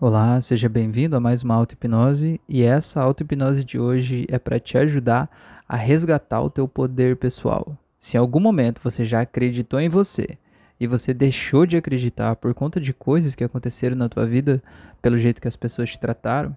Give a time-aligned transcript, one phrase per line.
[0.00, 4.78] Olá, seja bem-vindo a mais uma auto-hipnose e essa auto-hipnose de hoje é para te
[4.78, 5.28] ajudar
[5.68, 7.76] a resgatar o teu poder pessoal.
[7.98, 10.38] Se em algum momento você já acreditou em você
[10.78, 14.60] e você deixou de acreditar por conta de coisas que aconteceram na tua vida,
[15.02, 16.56] pelo jeito que as pessoas te trataram,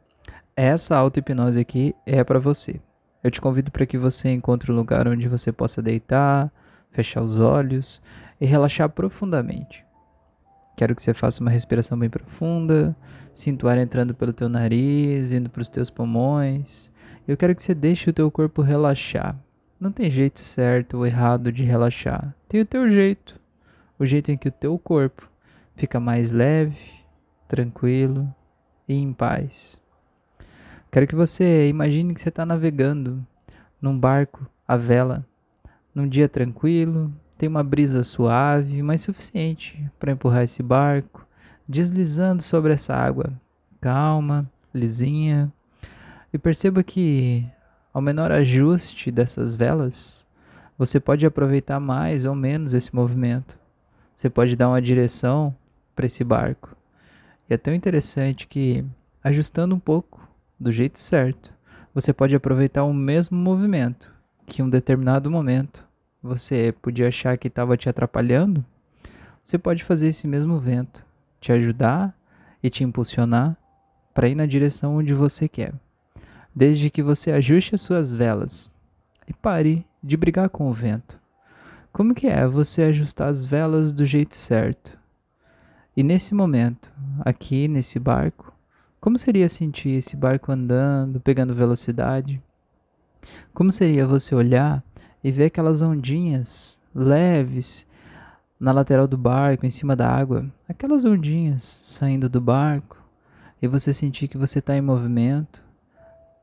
[0.55, 2.79] essa auto-hipnose aqui é para você.
[3.23, 6.53] Eu te convido para que você encontre um lugar onde você possa deitar,
[6.91, 8.03] fechar os olhos
[8.39, 9.83] e relaxar profundamente.
[10.82, 12.98] Quero que você faça uma respiração bem profunda,
[13.36, 16.89] sinta o ar entrando pelo teu nariz, indo para os teus pulmões.
[17.27, 19.39] Eu quero que você deixe o teu corpo relaxar.
[19.80, 22.36] Não tem jeito certo ou errado de relaxar.
[22.49, 23.39] Tem o teu jeito.
[23.99, 25.30] O jeito em que o teu corpo
[25.75, 26.75] fica mais leve,
[27.48, 28.27] tranquilo
[28.89, 29.80] e em paz.
[30.91, 33.23] Quero que você imagine que você está navegando
[33.80, 35.23] num barco à vela,
[35.94, 41.26] num dia tranquilo, tem uma brisa suave, mas suficiente para empurrar esse barco,
[41.67, 43.34] deslizando sobre essa água,
[43.81, 45.52] calma, lisinha.
[46.31, 47.44] E perceba que,
[47.92, 50.28] ao menor ajuste dessas velas,
[50.78, 53.58] você pode aproveitar mais ou menos esse movimento.
[54.16, 55.55] Você pode dar uma direção
[55.95, 56.78] para esse barco.
[57.50, 58.86] E é tão interessante que,
[59.23, 61.52] ajustando um pouco do jeito certo,
[61.92, 64.14] você pode aproveitar o mesmo movimento
[64.45, 65.89] que em um determinado momento
[66.22, 68.64] você podia achar que estava te atrapalhando,
[69.44, 71.03] você pode fazer esse mesmo vento
[71.41, 72.16] te ajudar
[72.61, 73.58] e te impulsionar
[74.14, 75.73] para ir na direção onde você quer.
[76.53, 78.72] Desde que você ajuste as suas velas
[79.27, 81.19] e pare de brigar com o vento.
[81.92, 84.97] Como que é você ajustar as velas do jeito certo?
[85.97, 86.92] E nesse momento,
[87.25, 88.55] aqui nesse barco,
[88.99, 92.42] como seria sentir esse barco andando, pegando velocidade?
[93.53, 94.83] Como seria você olhar
[95.23, 97.88] e ver aquelas ondinhas leves
[98.59, 102.97] na lateral do barco, em cima da água, aquelas ondinhas saindo do barco
[103.61, 105.64] e você sentir que você está em movimento.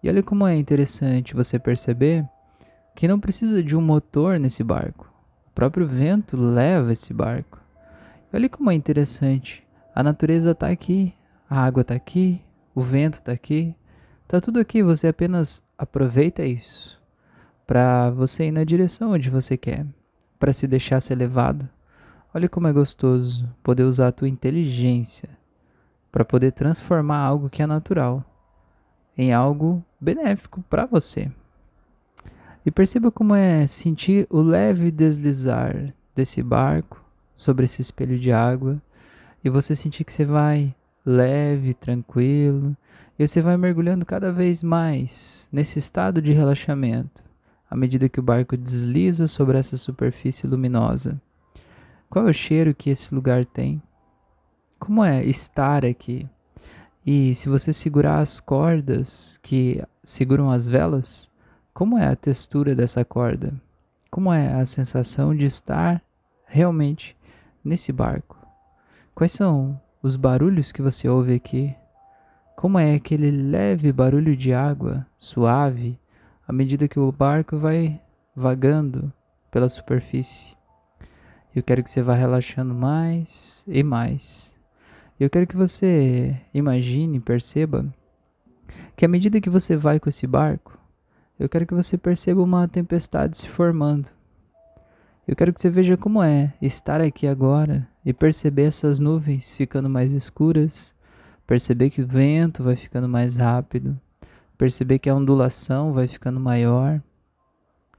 [0.03, 2.29] E olha como é interessante você perceber
[2.95, 5.13] que não precisa de um motor nesse barco.
[5.47, 7.61] O próprio vento leva esse barco.
[8.33, 9.67] E olha como é interessante.
[9.95, 11.15] A natureza está aqui,
[11.49, 12.41] a água está aqui,
[12.75, 13.75] o vento está aqui,
[14.23, 14.83] está tudo aqui.
[14.83, 16.98] Você apenas aproveita isso
[17.69, 19.85] para você ir na direção onde você quer,
[20.39, 21.69] para se deixar ser levado.
[22.33, 25.29] Olha como é gostoso poder usar a tua inteligência
[26.11, 28.25] para poder transformar algo que é natural
[29.19, 31.31] em algo benéfico para você.
[32.65, 38.81] E perceba como é sentir o leve deslizar desse barco sobre esse espelho de água
[39.45, 40.75] e você sentir que você vai
[41.05, 42.75] leve, tranquilo,
[43.19, 47.28] e você vai mergulhando cada vez mais nesse estado de relaxamento
[47.71, 51.21] à medida que o barco desliza sobre essa superfície luminosa.
[52.09, 53.83] Qual é o cheiro que esse lugar tem?
[54.79, 56.29] Como é estar aqui?
[57.05, 61.31] E se você segurar as cordas que seguram as velas,
[61.75, 63.53] como é a textura dessa corda?
[64.11, 66.03] Como é a sensação de estar
[66.47, 67.17] realmente
[67.65, 68.37] nesse barco?
[69.15, 71.75] Quais são os barulhos que você ouve aqui?
[72.57, 75.99] Como é aquele leve barulho de água suave
[76.49, 78.01] à medida que o barco vai
[78.35, 79.13] vagando
[79.51, 80.57] pela superfície.
[81.55, 84.55] Eu quero que você vá relaxando mais e mais.
[85.21, 87.85] Eu quero que você imagine, perceba
[88.97, 90.79] que à medida que você vai com esse barco,
[91.39, 94.09] eu quero que você perceba uma tempestade se formando.
[95.27, 99.91] Eu quero que você veja como é estar aqui agora e perceber essas nuvens ficando
[99.91, 100.95] mais escuras,
[101.47, 104.01] perceber que o vento vai ficando mais rápido,
[104.59, 107.01] perceber que a ondulação vai ficando maior.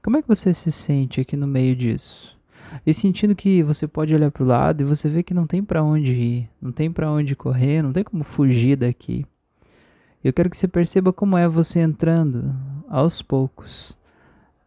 [0.02, 2.38] Como é que você se sente aqui no meio disso?
[2.86, 5.64] E sentindo que você pode olhar para o lado e você vê que não tem
[5.64, 9.26] para onde ir, não tem para onde correr, não tem como fugir daqui.
[10.22, 12.54] Eu quero que você perceba como é você entrando
[12.88, 13.98] aos poucos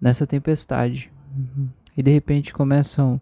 [0.01, 1.11] nessa tempestade.
[1.95, 3.21] E de repente começam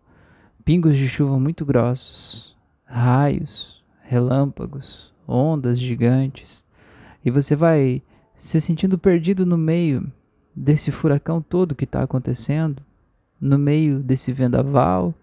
[0.64, 6.64] pingos de chuva muito grossos, raios, relâmpagos, ondas gigantes.
[7.24, 8.02] E você vai
[8.42, 10.12] se sentindo perdido no meio
[10.54, 12.82] desse furacão todo que está acontecendo,
[13.40, 15.14] no meio desse vendaval,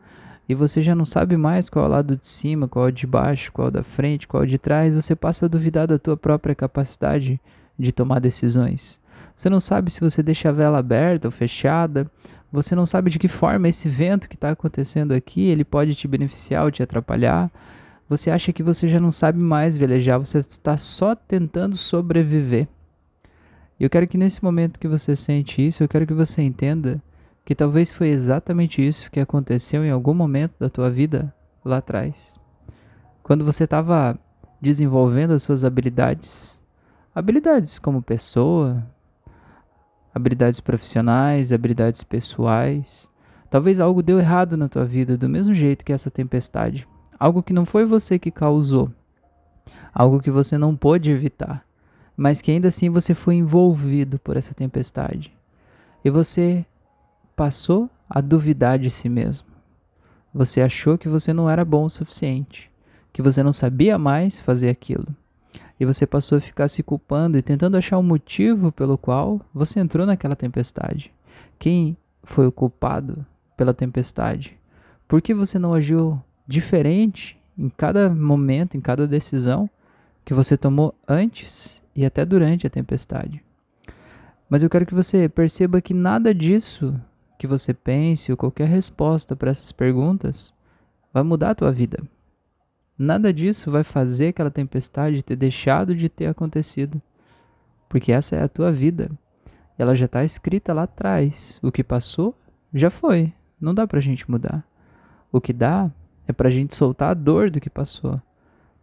[0.48, 2.92] e você já não sabe mais qual é o lado de cima, qual é o
[2.92, 5.48] de baixo, qual é o da frente, qual é o de trás, você passa a
[5.48, 7.40] duvidar da tua própria capacidade
[7.76, 9.00] de tomar decisões.
[9.34, 12.08] Você não sabe se você deixa a vela aberta ou fechada,
[12.52, 16.06] você não sabe de que forma esse vento que está acontecendo aqui, ele pode te
[16.06, 17.50] beneficiar ou te atrapalhar.
[18.08, 22.68] Você acha que você já não sabe mais velejar, você está só tentando sobreviver.
[23.78, 27.02] E eu quero que nesse momento que você sente isso, eu quero que você entenda
[27.44, 31.34] que talvez foi exatamente isso que aconteceu em algum momento da tua vida
[31.64, 32.38] lá atrás.
[33.22, 34.18] Quando você estava
[34.60, 36.60] desenvolvendo as suas habilidades,
[37.14, 38.84] habilidades como pessoa,
[40.14, 43.10] habilidades profissionais, habilidades pessoais.
[43.50, 46.86] Talvez algo deu errado na tua vida, do mesmo jeito que essa tempestade.
[47.18, 48.92] Algo que não foi você que causou,
[49.92, 51.64] algo que você não pôde evitar,
[52.18, 55.32] mas que ainda assim você foi envolvido por essa tempestade.
[56.04, 56.66] E você
[57.36, 59.46] passou a duvidar de si mesmo.
[60.34, 62.72] Você achou que você não era bom o suficiente,
[63.12, 65.06] que você não sabia mais fazer aquilo.
[65.78, 69.78] E você passou a ficar se culpando e tentando achar um motivo pelo qual você
[69.78, 71.12] entrou naquela tempestade.
[71.56, 73.24] Quem foi o culpado
[73.56, 74.58] pela tempestade?
[75.06, 79.70] Por que você não agiu diferente em cada momento, em cada decisão
[80.28, 83.42] que você tomou antes e até durante a tempestade?
[84.46, 86.94] Mas eu quero que você perceba que nada disso
[87.38, 90.52] que você pense ou qualquer resposta para essas perguntas
[91.14, 92.02] vai mudar a tua vida.
[92.98, 97.00] Nada disso vai fazer aquela tempestade ter deixado de ter acontecido,
[97.88, 99.10] porque essa é a tua vida.
[99.78, 101.58] Ela já está escrita lá atrás.
[101.62, 102.38] O que passou
[102.74, 103.32] já foi.
[103.58, 104.62] Não dá para a gente mudar.
[105.32, 105.90] O que dá
[106.26, 108.20] é para a gente soltar a dor do que passou,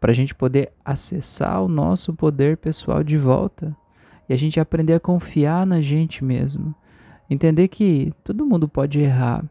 [0.06, 3.76] para a gente poder acessar o nosso poder pessoal de volta
[4.30, 6.76] e a gente aprender a confiar na gente mesmo.
[7.28, 9.44] Entender que todo mundo pode errar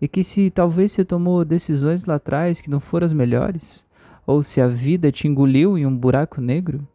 [0.00, 3.84] e que se talvez você tomou decisões lá atrás que não foram as melhores,
[4.24, 6.86] ou se a vida te engoliu em um buraco negro,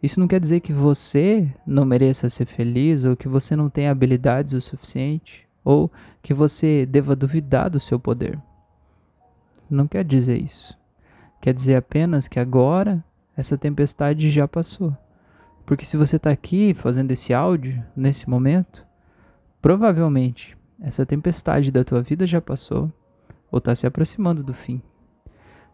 [0.00, 3.90] isso não quer dizer que você não mereça ser feliz ou que você não tenha
[3.90, 5.90] habilidades o suficiente ou
[6.22, 8.38] que você deva duvidar do seu poder.
[9.68, 10.80] Não quer dizer isso.
[11.42, 13.04] Quer dizer apenas que agora
[13.36, 14.96] essa tempestade já passou.
[15.66, 18.86] Porque se você está aqui fazendo esse áudio nesse momento,
[19.60, 22.92] provavelmente essa tempestade da tua vida já passou
[23.50, 24.80] ou está se aproximando do fim.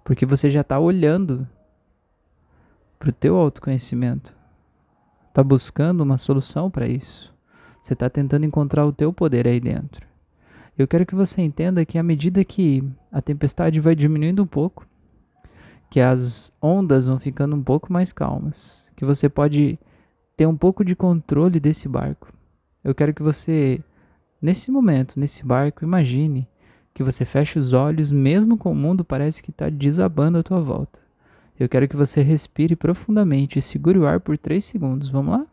[0.02, 1.46] Porque você já está olhando
[2.98, 4.34] para o teu autoconhecimento,
[5.28, 7.30] está buscando uma solução para isso.
[7.82, 10.06] Você está tentando encontrar o teu poder aí dentro.
[10.78, 12.82] Eu quero que você entenda que à medida que
[13.12, 14.88] a tempestade vai diminuindo um pouco,
[15.90, 19.78] que as ondas vão ficando um pouco mais calmas, que você pode
[20.36, 22.32] ter um pouco de controle desse barco.
[22.84, 23.82] Eu quero que você,
[24.40, 26.46] nesse momento, nesse barco, imagine
[26.94, 30.60] que você fecha os olhos, mesmo com o mundo parece que está desabando à tua
[30.60, 31.00] volta.
[31.58, 35.08] Eu quero que você respire profundamente e segure o ar por 3 segundos.
[35.10, 35.46] Vamos lá?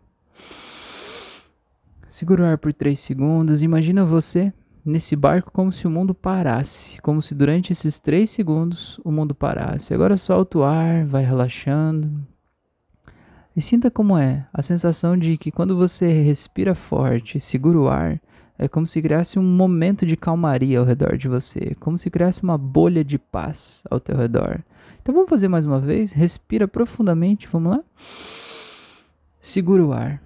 [2.08, 3.64] Segura o ar por 3 segundos.
[3.64, 4.54] Imagina você
[4.86, 9.34] nesse barco como se o mundo parasse, como se durante esses 3 segundos o mundo
[9.34, 9.94] parasse.
[9.94, 12.26] Agora solta o ar, vai relaxando,
[13.56, 18.22] e sinta como é a sensação de que quando você respira forte segura o ar,
[18.58, 22.44] é como se criasse um momento de calmaria ao redor de você, como se criasse
[22.44, 24.62] uma bolha de paz ao teu redor.
[25.02, 27.84] Então vamos fazer mais uma vez, respira profundamente, vamos lá?
[29.40, 30.22] Segura o ar.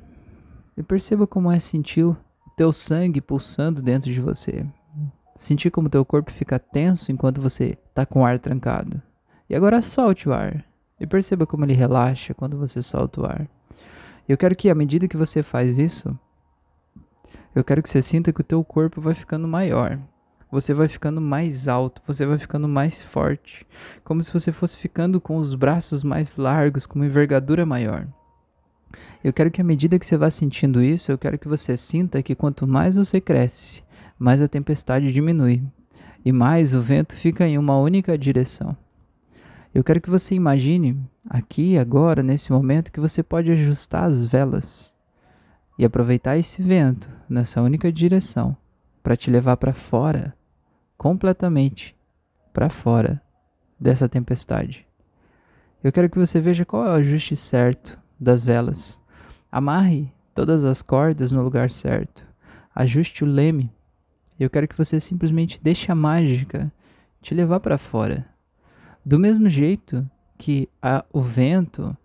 [0.75, 2.17] E perceba como é sentir
[2.59, 4.65] teu sangue pulsando dentro de você.
[5.33, 9.01] Sentir como teu corpo fica tenso enquanto você está com o ar trancado.
[9.49, 10.65] E agora solte o ar.
[10.99, 13.47] E perceba como ele relaxa quando você solta o ar.
[14.27, 16.19] Eu quero que à medida que você faz isso,
[17.55, 19.97] eu quero que você sinta que o teu corpo vai ficando maior.
[20.51, 23.65] Você vai ficando mais alto, você vai ficando mais forte,
[24.03, 28.05] como se você fosse ficando com os braços mais largos, com uma envergadura maior.
[29.23, 32.23] Eu quero que à medida que você vá sentindo isso, eu quero que você sinta
[32.23, 33.83] que quanto mais você cresce,
[34.17, 35.63] mais a tempestade diminui
[36.23, 38.75] e mais o vento fica em uma única direção.
[39.73, 40.97] Eu quero que você imagine
[41.29, 44.93] aqui, agora, nesse momento, que você pode ajustar as velas
[45.77, 48.57] e aproveitar esse vento nessa única direção
[49.03, 50.35] para te levar para fora,
[50.97, 51.95] completamente
[52.51, 53.21] para fora
[53.79, 54.85] dessa tempestade.
[55.83, 58.99] Eu quero que você veja qual é o ajuste certo das velas.
[59.51, 62.23] Amarre todas as cordas no lugar certo.
[62.73, 63.71] Ajuste o leme.
[64.39, 66.71] Eu quero que você simplesmente deixe a mágica
[67.21, 68.25] te levar para fora
[69.05, 70.07] do mesmo jeito
[70.37, 71.95] que a, o vento,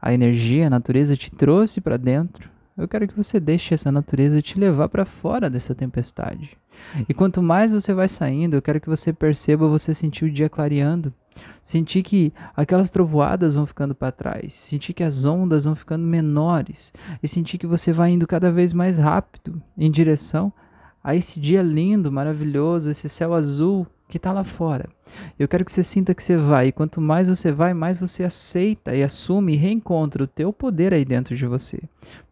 [0.00, 4.42] a energia, a natureza te trouxe para dentro, eu quero que você deixe essa natureza
[4.42, 6.56] te levar para fora dessa tempestade.
[7.08, 10.48] E quanto mais você vai saindo, eu quero que você perceba você sentir o dia
[10.48, 11.12] clareando,
[11.68, 16.94] sentir que aquelas trovoadas vão ficando para trás, sentir que as ondas vão ficando menores
[17.22, 20.50] e sentir que você vai indo cada vez mais rápido em direção
[21.04, 24.88] a esse dia lindo, maravilhoso, esse céu azul que está lá fora.
[25.38, 28.24] Eu quero que você sinta que você vai, e quanto mais você vai, mais você
[28.24, 31.82] aceita e assume e reencontra o teu poder aí dentro de você.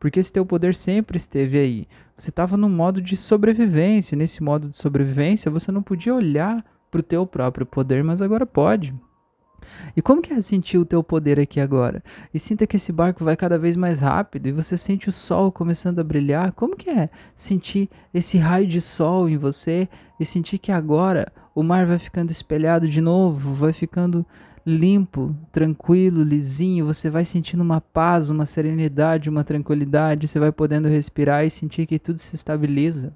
[0.01, 1.87] Porque esse teu poder sempre esteve aí.
[2.17, 7.01] Você estava num modo de sobrevivência, nesse modo de sobrevivência você não podia olhar para
[7.01, 8.95] o teu próprio poder, mas agora pode.
[9.97, 12.03] E como que é sentir o teu poder aqui agora?
[12.33, 15.51] E sinta que esse barco vai cada vez mais rápido e você sente o sol
[15.53, 16.53] começando a brilhar.
[16.53, 21.63] Como que é sentir esse raio de sol em você e sentir que agora o
[21.63, 24.27] mar vai ficando espelhado de novo, vai ficando
[24.67, 30.89] limpo, tranquilo, lisinho, você vai sentindo uma paz, uma serenidade, uma tranquilidade, você vai podendo
[30.89, 33.15] respirar e sentir que tudo se estabiliza,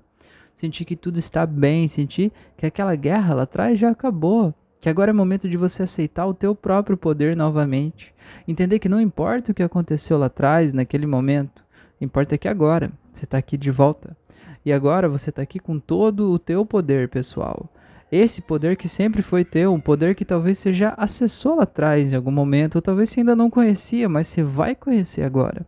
[0.54, 5.10] sentir que tudo está bem, sentir que aquela guerra lá atrás já acabou, que agora
[5.10, 8.14] é momento de você aceitar o teu próprio poder novamente,
[8.48, 11.62] entender que não importa o que aconteceu lá atrás, naquele momento,
[12.00, 14.16] importa que agora você está aqui de volta.
[14.64, 17.68] E agora você está aqui com todo o teu poder pessoal.
[18.12, 22.12] Esse poder que sempre foi teu, um poder que talvez você já acessou lá atrás
[22.12, 25.64] em algum momento, ou talvez você ainda não conhecia, mas você vai conhecer agora.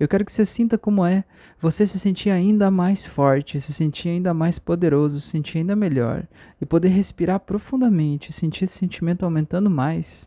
[0.00, 1.22] Eu quero que você sinta como é
[1.60, 6.26] você se sentir ainda mais forte, se sentir ainda mais poderoso, se sentir ainda melhor
[6.58, 10.26] e poder respirar profundamente, sentir esse sentimento aumentando mais.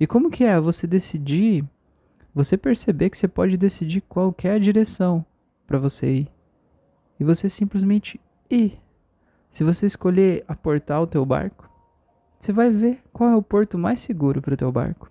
[0.00, 1.64] E como que é você decidir,
[2.34, 5.24] você perceber que você pode decidir qualquer direção
[5.64, 6.28] para você ir.
[7.20, 8.83] E você simplesmente ir
[9.54, 11.70] se você escolher aportar o teu barco,
[12.36, 15.08] você vai ver qual é o porto mais seguro para o teu barco.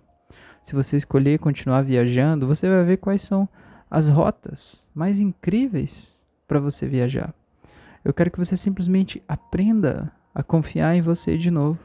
[0.62, 3.48] Se você escolher continuar viajando, você vai ver quais são
[3.90, 7.32] as rotas mais incríveis para você viajar.
[8.04, 11.80] Eu quero que você simplesmente aprenda a confiar em você de novo.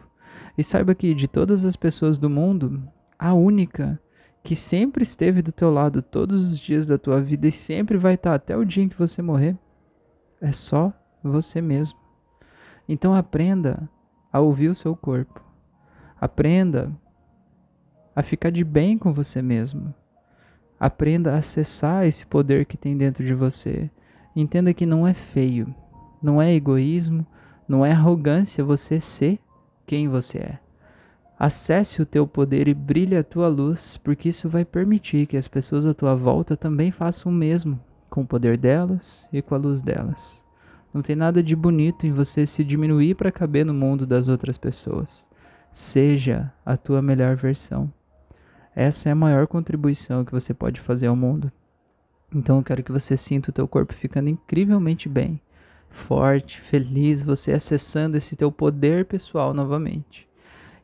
[0.57, 2.83] E saiba que de todas as pessoas do mundo,
[3.17, 3.97] a única
[4.43, 8.15] que sempre esteve do teu lado todos os dias da tua vida e sempre vai
[8.15, 9.57] estar até o dia em que você morrer,
[10.41, 10.91] é só
[11.23, 12.08] você mesmo.
[12.91, 13.87] Então aprenda
[14.33, 15.43] a ouvir o seu corpo.
[16.19, 16.91] Aprenda
[18.15, 19.93] a ficar de bem com você mesmo.
[20.79, 23.91] Aprenda a acessar esse poder que tem dentro de você.
[24.35, 25.73] Entenda que não é feio,
[26.19, 27.23] não é egoísmo,
[27.67, 29.37] não é arrogância você ser
[29.85, 30.59] quem você é.
[31.37, 35.47] Acesse o teu poder e brilhe a tua luz, porque isso vai permitir que as
[35.47, 37.79] pessoas à tua volta também façam o mesmo
[38.09, 40.43] com o poder delas e com a luz delas.
[40.93, 44.57] Não tem nada de bonito em você se diminuir para caber no mundo das outras
[44.57, 45.27] pessoas.
[45.71, 47.91] Seja a tua melhor versão.
[48.75, 51.51] Essa é a maior contribuição que você pode fazer ao mundo.
[52.33, 55.41] Então eu quero que você sinta o teu corpo ficando incrivelmente bem,
[55.89, 60.27] forte, feliz, você acessando esse teu poder pessoal novamente.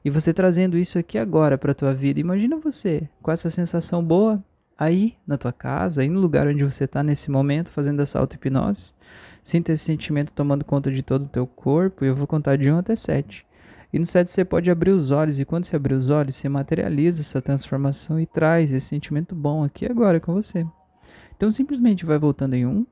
[0.03, 2.19] E você trazendo isso aqui agora para a tua vida.
[2.19, 4.43] Imagina você com essa sensação boa
[4.77, 8.93] aí na tua casa, aí no lugar onde você está nesse momento fazendo essa auto-hipnose.
[9.45, 12.71] Sinta esse sentimento tomando conta de todo o teu corpo e eu vou contar de
[12.71, 13.45] 1 até 7.
[13.93, 16.49] E no 7 você pode abrir os olhos e quando você abrir os olhos, você
[16.49, 20.65] materializa essa transformação e traz esse sentimento bom aqui agora com você.
[21.37, 22.87] Então simplesmente vai voltando em 1,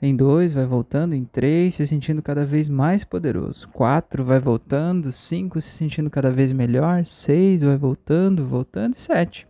[0.00, 5.12] em 2 vai voltando, em 3 se sentindo cada vez mais poderoso, 4 vai voltando,
[5.12, 9.46] 5 se sentindo cada vez melhor, 6 vai voltando, voltando e 7.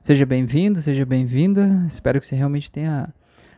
[0.00, 1.82] Seja bem-vindo, seja bem-vinda.
[1.88, 3.12] Espero que você realmente tenha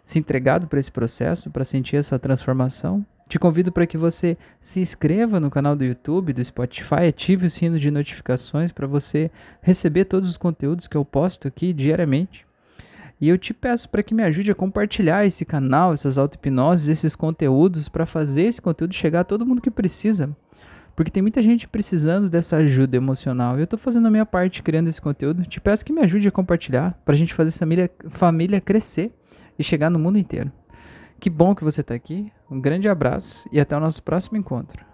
[0.06, 3.04] se entregado para esse processo, para sentir essa transformação.
[3.28, 7.50] Te convido para que você se inscreva no canal do YouTube, do Spotify, ative o
[7.50, 12.46] sino de notificações para você receber todos os conteúdos que eu posto aqui diariamente.
[13.20, 17.16] E eu te peço para que me ajude a compartilhar esse canal, essas auto-hipnoses, esses
[17.16, 20.30] conteúdos, para fazer esse conteúdo chegar a todo mundo que precisa.
[20.94, 23.58] Porque tem muita gente precisando dessa ajuda emocional.
[23.58, 25.44] Eu estou fazendo a minha parte criando esse conteúdo.
[25.44, 29.12] Te peço que me ajude a compartilhar para a gente fazer essa família, família crescer
[29.58, 30.52] e chegar no mundo inteiro.
[31.18, 34.84] Que bom que você está aqui, um grande abraço e até o nosso próximo encontro.